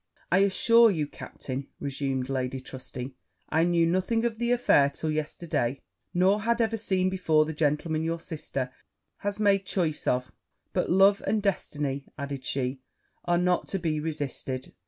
'I 0.31 0.39
assure 0.39 0.89
you, 0.89 1.05
captain,' 1.05 1.67
resumed 1.79 2.27
Lady 2.27 2.59
Trusty, 2.59 3.13
'I 3.49 3.65
knew 3.65 3.85
nothing 3.85 4.25
of 4.25 4.39
the 4.39 4.49
affair 4.51 4.89
till 4.89 5.11
yesterday, 5.11 5.79
nor 6.11 6.41
had 6.41 6.59
ever 6.59 6.75
seen 6.75 7.07
before 7.07 7.45
the 7.45 7.53
gentleman 7.53 8.03
your 8.03 8.19
sister 8.19 8.71
has 9.17 9.39
made 9.39 9.67
choice 9.67 10.07
of: 10.07 10.31
but 10.73 10.89
love 10.89 11.21
and 11.27 11.43
destiny,' 11.43 12.07
added 12.17 12.43
she, 12.43 12.79
'are 13.25 13.37
not 13.37 13.67
to 13.67 13.77
be 13.77 13.99
resisted.' 13.99 14.73